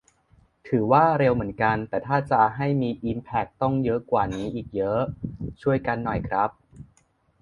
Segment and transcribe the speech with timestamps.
[0.67, 4.99] ถือว่า เร็วเหมือนกัน แต่ถ้าจะให้มีอิมแพคต้องเยอะกว่านี้อีกเยอะ
[5.61, 6.49] ช่วยกันหน่อยครับ